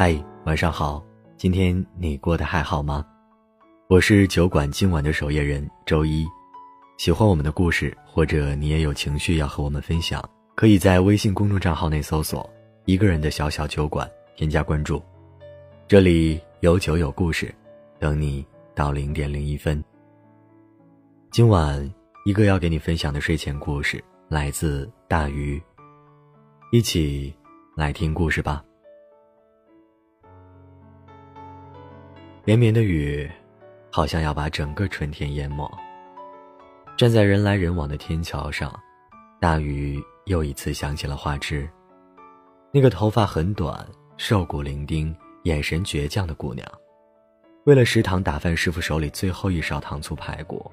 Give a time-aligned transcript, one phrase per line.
[0.00, 1.04] 嗨，晚上好，
[1.36, 3.04] 今天你过得还好吗？
[3.88, 6.24] 我是酒馆今晚的守夜人周一。
[6.98, 10.22] 喜欢我们的故事，或者你也有情绪要和我们分享，
[10.54, 12.48] 可以在微信公众账号内搜索
[12.86, 14.08] “一个人的小小酒馆”，
[14.38, 15.02] 添加关注。
[15.88, 17.52] 这里有酒有故事，
[17.98, 19.82] 等你到零点零一分。
[21.32, 21.92] 今晚
[22.24, 25.60] 一个要给你分享的睡前故事来自大鱼，
[26.70, 27.34] 一起
[27.74, 28.62] 来听故事吧。
[32.48, 33.30] 绵绵的雨，
[33.90, 35.70] 好像要把整个春天淹没。
[36.96, 38.74] 站在人来人往的天桥上，
[39.38, 41.68] 大鱼又一次想起了花枝，
[42.72, 46.66] 那个头发很短、瘦骨伶仃、眼神倔强的姑娘。
[47.64, 50.72] 为了食堂打饭师傅手里最后一勺糖醋排骨，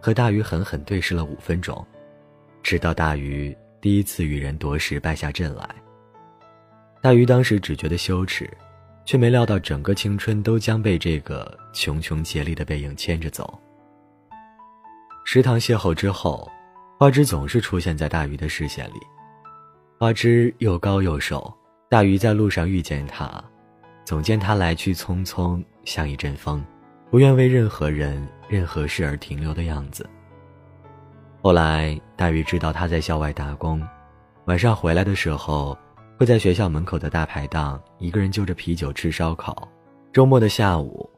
[0.00, 1.84] 和大鱼狠狠对视了五分钟，
[2.62, 5.68] 直到大鱼第一次与人夺食败下阵来。
[7.02, 8.48] 大鱼当时只觉得羞耻。
[9.06, 13.58] 却没料到，整个青春都将被这个穷穷竭力的背影牵着走。
[15.24, 16.50] 食堂邂逅之后，
[16.98, 19.00] 花枝总是出现在大鱼的视线里。
[19.96, 21.50] 花枝又高又瘦，
[21.88, 23.42] 大鱼在路上遇见他，
[24.04, 26.62] 总见他来去匆匆，像一阵风，
[27.08, 30.04] 不愿为任何人、任何事而停留的样子。
[31.42, 33.80] 后来，大鱼知道他在校外打工，
[34.46, 35.78] 晚上回来的时候。
[36.18, 39.68] 会在学校门口的大排档，一个人就着啤酒吃烧烤。
[40.14, 41.08] 周末的下午，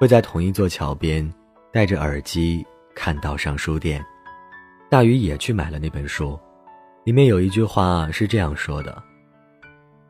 [0.00, 1.30] 会在同一座桥边，
[1.70, 4.02] 戴着耳机看道上书店。
[4.88, 6.38] 大鱼也去买了那本书，
[7.04, 9.02] 里面有一句话是这样说的：“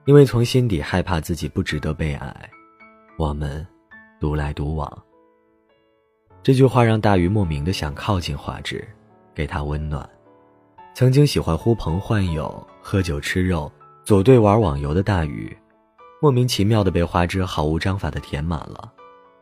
[0.07, 2.51] 因为从心底害怕自己不值得被爱，
[3.19, 3.67] 我们
[4.21, 5.03] 独来独往。”
[6.45, 8.87] 这句话让大鱼莫名的想靠近花枝，
[9.35, 10.09] 给他温暖。
[10.95, 13.71] 曾经喜欢呼朋唤友、喝酒吃肉。
[14.07, 15.53] 组队玩网游的大鱼，
[16.23, 18.93] 莫名其妙的被花枝毫无章法的填满了，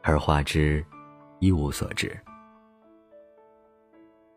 [0.03, 0.83] 而花枝
[1.39, 2.19] 一无所知。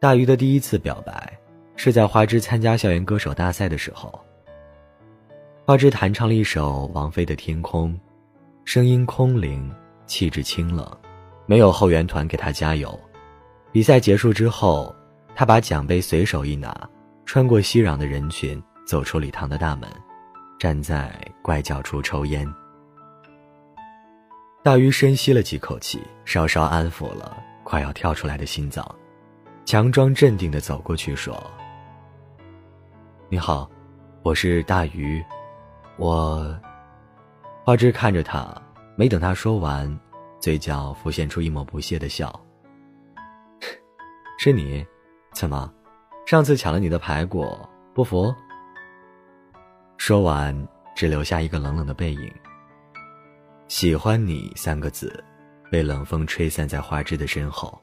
[0.02, 1.40] 大鱼的第一次表白，
[1.78, 4.20] 是在花枝参加校园歌手大赛的时候。
[5.66, 7.94] 花枝弹唱了一首王菲的《天空》，
[8.66, 9.74] 声音空灵，
[10.08, 10.86] 气质清冷，
[11.46, 13.00] 没有后援团给他加油。
[13.72, 14.94] 比赛结束之后，
[15.34, 16.78] 他把奖杯随手一拿，
[17.26, 19.90] 穿过熙攘的人群，走出礼堂的大门。
[20.60, 21.14] 站在
[21.44, 22.52] 拐角处抽烟，
[24.64, 28.84] 大鱼深吸了几口气，稍稍安抚了快要跳出来的心脏，
[29.66, 31.36] 强装镇定的走过去说
[33.30, 33.70] ：“你好，
[34.24, 35.24] 我是大鱼，
[35.98, 36.60] 我。”
[37.64, 38.52] 花枝看着他，
[38.96, 39.88] 没等他说完，
[40.40, 42.34] 嘴角浮现出一抹不屑的笑
[44.40, 44.84] ：“是你？
[45.34, 45.72] 怎么？
[46.26, 47.46] 上次抢了你的排骨，
[47.94, 48.34] 不服？”
[49.98, 50.56] 说完，
[50.96, 52.32] 只留下一个冷冷的背影。
[53.68, 55.22] 喜欢你三个字，
[55.70, 57.82] 被冷风吹散在花枝的身后。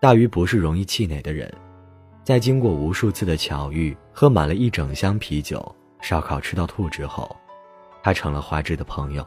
[0.00, 1.52] 大鱼不是容易气馁的人，
[2.24, 7.36] 在经过无数次的巧遇，喝满了一整箱啤酒，烧烤吃到吐之后，
[8.02, 9.24] 他成了花枝的朋友，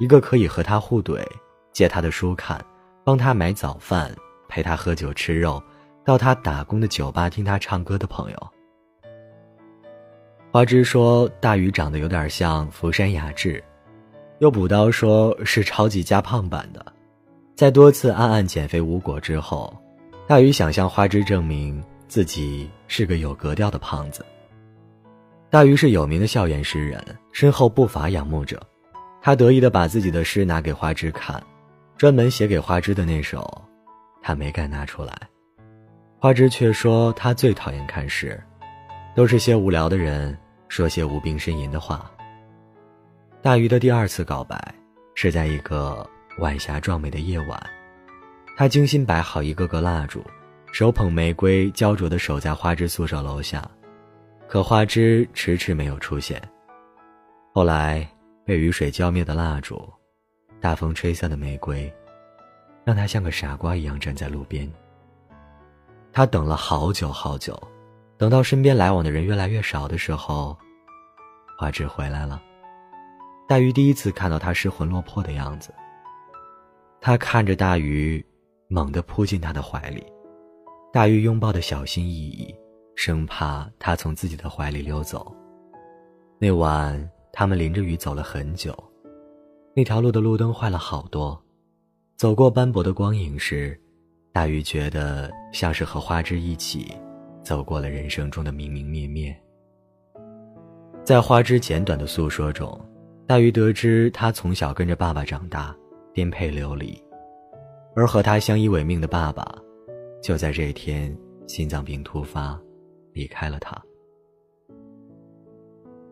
[0.00, 1.22] 一个可以和他互怼、
[1.72, 2.64] 借他的书看、
[3.04, 4.14] 帮他买早饭、
[4.48, 5.62] 陪他喝酒吃肉、
[6.04, 8.52] 到他打工的酒吧听他唱歌的朋友。
[10.52, 13.64] 花枝说：“大鱼长得有点像福山雅治。”
[14.40, 16.92] 又补刀说：“是超级加胖版的。”
[17.56, 19.74] 在多次暗暗减肥无果之后，
[20.26, 24.22] 大鱼想向花枝证明自己是个有格调的胖子。
[25.48, 27.02] 大鱼是有名的校园诗人，
[27.32, 28.60] 身后不乏仰慕者。
[29.22, 31.42] 他得意的把自己的诗拿给花枝看，
[31.96, 33.42] 专门写给花枝的那首，
[34.20, 35.16] 他没敢拿出来。
[36.18, 38.38] 花枝却说他最讨厌看诗，
[39.14, 40.36] 都是些无聊的人。
[40.72, 42.10] 说些无病呻吟的话。
[43.42, 44.74] 大鱼的第二次告白
[45.14, 47.62] 是在一个晚霞壮美的夜晚，
[48.56, 50.24] 他精心摆好一个个蜡烛，
[50.72, 53.70] 手捧玫瑰，焦灼地守在花枝宿舍楼下，
[54.48, 56.40] 可花枝迟迟没有出现。
[57.52, 58.08] 后来
[58.42, 59.86] 被雨水浇灭的蜡烛，
[60.58, 61.92] 大风吹散的玫瑰，
[62.82, 64.66] 让他像个傻瓜一样站在路边。
[66.14, 67.62] 他等了好久好久。
[68.18, 70.56] 等到身边来往的人越来越少的时候，
[71.62, 72.42] 花枝回来了。
[73.46, 75.72] 大鱼第一次看到他失魂落魄的样子。
[77.00, 78.24] 他看着大鱼，
[78.66, 80.04] 猛地扑进他的怀里，
[80.92, 82.52] 大鱼拥抱的小心翼翼，
[82.96, 85.32] 生怕他从自己的怀里溜走。
[86.40, 88.76] 那晚，他们淋着雨走了很久，
[89.72, 91.40] 那条路的路灯坏了好多。
[92.16, 93.80] 走过斑驳的光影时，
[94.32, 96.92] 大鱼觉得像是和花枝一起。
[97.44, 99.36] 走过了人生中的明明灭灭，
[101.12, 102.80] 在花枝简短的诉说中，
[103.26, 105.76] 大鱼得知他从小跟着爸爸长大，
[106.14, 106.98] 颠沛流离，
[107.94, 109.44] 而和他相依为命的爸爸，
[110.22, 111.14] 就在这一天
[111.46, 112.58] 心脏病突发，
[113.12, 113.78] 离开了他。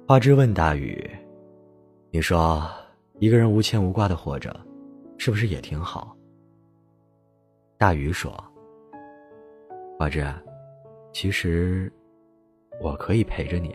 [0.06, 1.10] 花枝问大鱼
[2.12, 2.62] ：“你说，
[3.20, 4.54] 一个人无牵无挂的活着，
[5.16, 6.14] 是不是也挺好？”
[7.78, 8.30] 大鱼说
[9.98, 10.22] ：“花枝，
[11.10, 11.90] 其实，
[12.82, 13.74] 我可以陪着你。”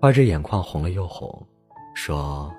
[0.00, 1.46] 花枝眼眶红了又红。
[1.94, 2.52] 说：“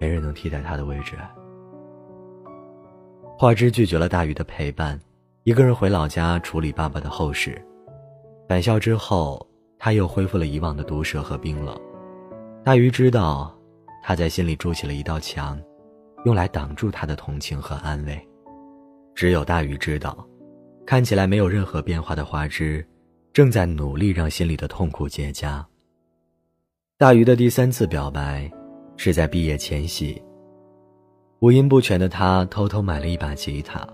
[0.00, 1.16] 没人能替代他的位置。”
[3.38, 4.98] 花枝拒绝了大鱼的陪伴，
[5.44, 7.64] 一个人回老家处理爸爸的后事。
[8.48, 9.46] 返校之后，
[9.78, 11.78] 他又恢复了以往的毒舌和冰冷。
[12.64, 13.56] 大鱼知道，
[14.02, 15.60] 他在心里筑起了一道墙，
[16.24, 18.28] 用来挡住他的同情和安慰。
[19.14, 20.26] 只有大鱼知道，
[20.84, 22.84] 看起来没有任何变化的花枝，
[23.36, 25.62] 正在努力让心里的痛苦结痂。
[26.96, 28.50] 大鱼的第三次表白，
[28.96, 30.22] 是在毕业前夕。
[31.40, 33.86] 五音不全的他偷偷买了一把吉他，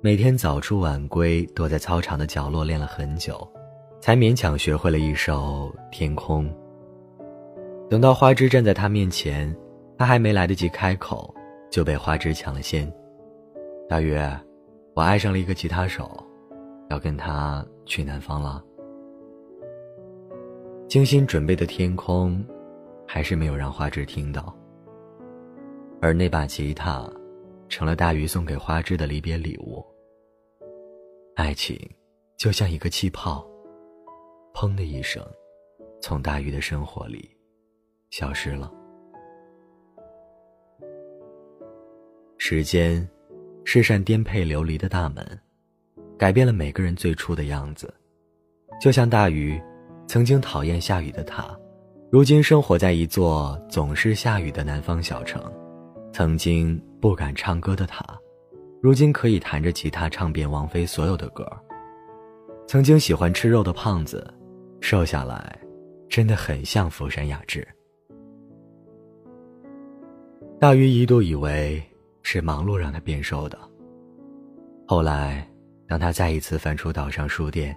[0.00, 3.48] 每天早出晚归，躲在操场的角落练了很久，
[4.00, 6.44] 才勉强学会了一首《天空》。
[7.88, 9.56] 等到花枝站在他面前，
[9.96, 11.32] 他还没来得及开口，
[11.70, 12.92] 就被花枝抢了先。
[13.88, 14.18] 大鱼，
[14.96, 16.10] 我爱上了一个吉他手，
[16.90, 18.64] 要跟他去南方了。
[20.88, 22.44] 精心准备的天空，
[23.06, 24.54] 还是没有让花枝听到。
[26.00, 27.10] 而那把吉他，
[27.68, 29.84] 成了大鱼送给花枝的离别礼物。
[31.34, 31.76] 爱情，
[32.36, 33.44] 就像一个气泡，
[34.52, 35.24] 砰的一声，
[36.00, 37.28] 从大鱼的生活里，
[38.10, 38.70] 消失了。
[42.36, 43.08] 时间，
[43.64, 45.26] 是扇颠沛流离的大门，
[46.18, 47.92] 改变了每个人最初的样子，
[48.80, 49.60] 就像大鱼。
[50.06, 51.58] 曾经讨厌下雨的他，
[52.10, 55.40] 如今生活在一座总是下雨的南方小城；
[56.12, 58.04] 曾经不敢唱歌的他，
[58.82, 61.42] 如今可以弹着吉他唱遍王菲所有的歌；
[62.66, 64.30] 曾经喜欢吃肉的胖子，
[64.82, 65.58] 瘦下来，
[66.06, 67.66] 真的很像福山雅治。
[70.60, 71.82] 大鱼一度以为
[72.22, 73.58] 是忙碌让他变瘦的，
[74.86, 75.48] 后来，
[75.94, 77.72] 当他再一次翻出岛上书店。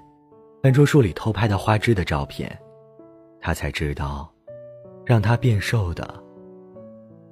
[0.63, 2.51] 翻出书里偷拍的花枝的照片，
[3.39, 4.27] 他才知道，
[5.05, 6.19] 让他变瘦的，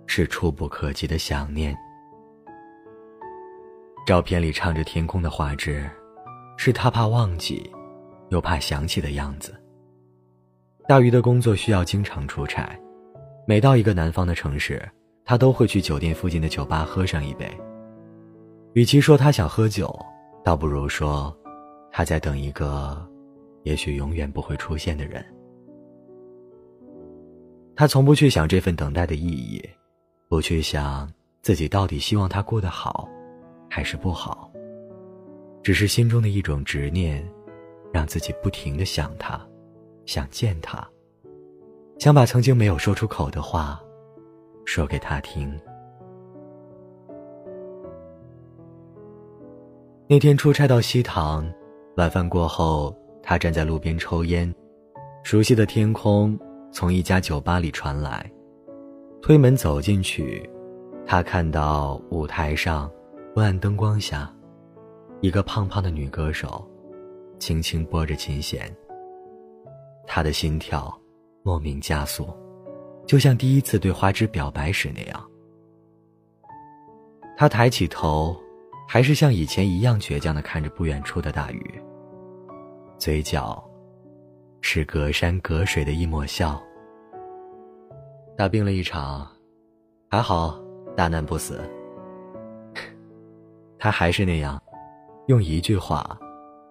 [0.06, 1.76] 是触不可及的想念。
[4.06, 5.90] 照片里唱着天空的花枝，
[6.56, 7.68] 是他怕忘记，
[8.30, 9.60] 又怕想起的样子。
[10.88, 12.80] 大鱼的工作需要经常出差，
[13.48, 14.88] 每到一个南方的城市，
[15.26, 17.52] 他都会去酒店附近的酒吧喝上一杯。
[18.74, 20.00] 与其说他想喝酒，
[20.46, 21.36] 倒不如说，
[21.92, 23.06] 他在等一个。
[23.64, 25.26] 也许永远不会出现的人，
[27.76, 29.60] 他从不去想这份等待的意义，
[30.28, 31.12] 不去想
[31.42, 33.10] 自己到底希望他过得好，
[33.68, 34.52] 还是不好，
[35.64, 37.28] 只是心中的一种执念，
[37.92, 39.44] 让自己不停的想他，
[40.06, 40.88] 想见他，
[41.98, 43.82] 想把曾经没有说出口的话，
[44.64, 45.60] 说给他听。
[50.08, 51.52] 那天出差到西塘，
[51.98, 52.96] 晚饭过后。
[53.28, 54.54] 他站在路边抽烟，
[55.24, 56.38] 熟悉的天空
[56.72, 58.32] 从一家酒吧里传来。
[59.20, 60.48] 推门走进去，
[61.08, 62.88] 他看到舞台上
[63.34, 64.32] 昏暗灯光下，
[65.22, 66.64] 一个胖胖的女歌手
[67.40, 68.72] 轻轻拨着琴弦。
[70.06, 70.96] 他的心跳
[71.42, 72.32] 莫名加速，
[73.08, 75.26] 就像第一次对花枝表白时那样。
[77.36, 78.40] 他抬起头，
[78.88, 81.82] 还是像以前一样倔强的看着不远处的大雨。
[82.98, 83.62] 嘴角，
[84.62, 86.62] 是隔山隔水的一抹笑。
[88.38, 89.28] 大病了一场，
[90.10, 90.60] 还好
[90.96, 91.60] 大难不死。
[93.78, 94.62] 他还是那样，
[95.28, 96.18] 用一句话，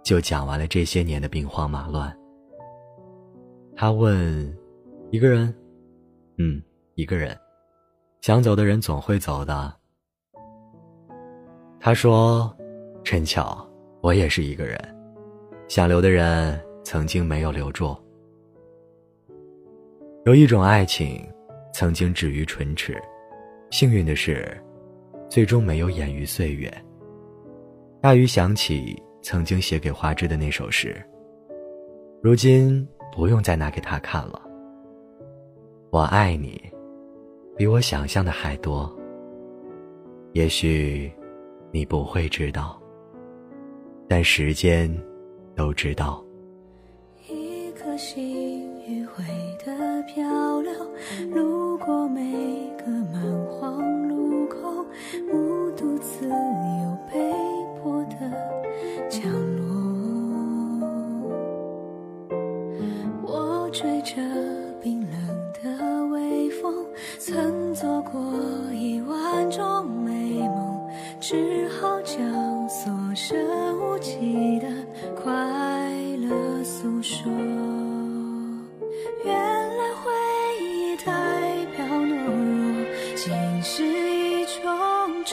[0.02, 2.16] 就讲完了这些年的兵荒马乱。
[3.76, 4.56] 他问
[5.10, 5.54] ：“一个人
[6.38, 6.62] ？”“嗯，
[6.94, 7.36] 一个人。
[8.22, 9.74] ”“想走的人总会走的。”
[11.84, 12.50] 他说
[13.04, 13.62] ：“真巧，
[14.00, 14.78] 我也是一个人。”
[15.68, 17.94] 想留的人曾经没有留住。
[20.24, 21.22] 有一种爱情，
[21.74, 22.98] 曾经止于唇齿，
[23.68, 24.50] 幸运的是，
[25.28, 26.72] 最终没有掩于岁月。
[28.00, 30.96] 大鱼想起曾经写给花枝的那首诗，
[32.22, 34.40] 如今不用再拿给他看了。
[35.90, 36.58] 我爱你，
[37.58, 38.90] 比我想象的还多。
[40.32, 41.12] 也许，
[41.74, 42.80] 你不会知道
[44.08, 44.88] 但时间
[45.56, 46.24] 都知道。
[47.28, 49.24] 一颗心迂回
[49.66, 50.72] 的漂流
[51.34, 52.72] 如果没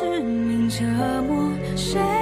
[0.02, 0.84] 致命折
[1.28, 2.21] 磨谁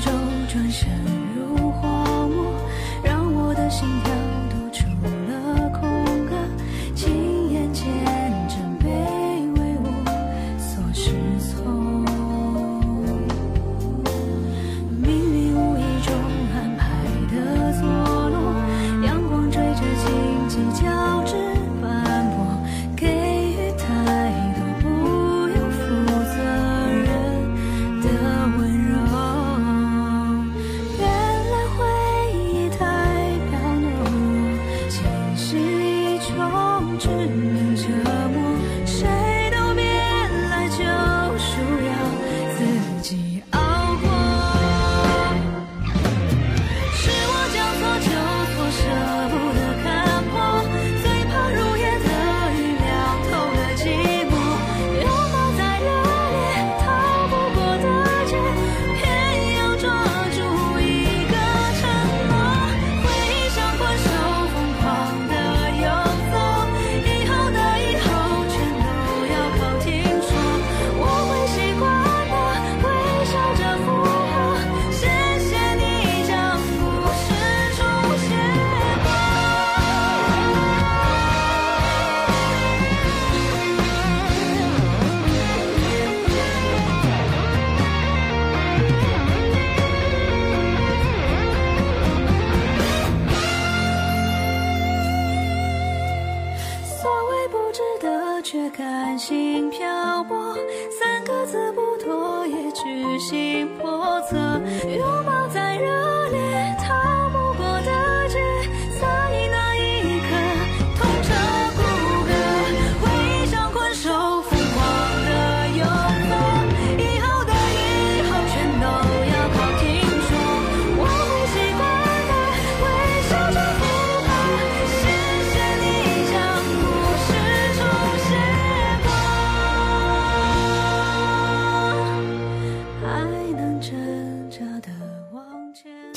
[0.00, 0.10] 周
[0.48, 1.07] 转身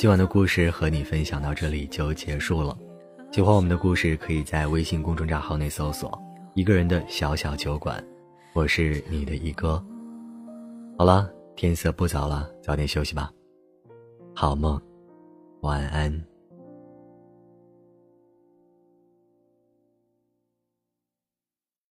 [0.02, 2.76] 今晚的故事和你分享到这里就结束了。
[3.30, 6.20] 喜欢我们的故事可以在微信公众账号内搜索
[6.56, 8.04] 一个人的小小酒馆
[8.52, 9.80] 我是你的一哥。
[10.98, 13.30] 好了天色不早了早点休息吧。
[14.34, 14.76] 好梦
[15.60, 16.31] 晚安。